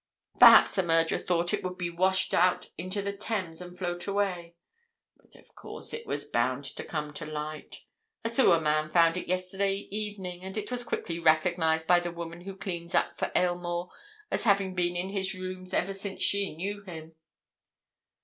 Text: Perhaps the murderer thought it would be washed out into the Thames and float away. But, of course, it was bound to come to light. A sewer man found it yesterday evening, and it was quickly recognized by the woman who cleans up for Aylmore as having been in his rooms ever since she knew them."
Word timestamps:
Perhaps 0.39 0.73
the 0.73 0.81
murderer 0.81 1.19
thought 1.19 1.53
it 1.53 1.61
would 1.63 1.77
be 1.77 1.91
washed 1.91 2.33
out 2.33 2.71
into 2.75 3.03
the 3.03 3.13
Thames 3.13 3.61
and 3.61 3.77
float 3.77 4.07
away. 4.07 4.55
But, 5.15 5.35
of 5.35 5.53
course, 5.53 5.93
it 5.93 6.07
was 6.07 6.25
bound 6.25 6.65
to 6.65 6.83
come 6.83 7.13
to 7.13 7.23
light. 7.27 7.83
A 8.25 8.29
sewer 8.31 8.59
man 8.59 8.89
found 8.89 9.15
it 9.15 9.27
yesterday 9.29 9.75
evening, 9.91 10.43
and 10.43 10.57
it 10.57 10.71
was 10.71 10.83
quickly 10.83 11.19
recognized 11.19 11.85
by 11.85 11.99
the 11.99 12.11
woman 12.11 12.41
who 12.41 12.57
cleans 12.57 12.95
up 12.95 13.15
for 13.15 13.31
Aylmore 13.35 13.91
as 14.31 14.43
having 14.43 14.73
been 14.73 14.95
in 14.95 15.09
his 15.11 15.35
rooms 15.35 15.71
ever 15.71 15.93
since 15.93 16.23
she 16.23 16.55
knew 16.55 16.81
them." 16.81 17.13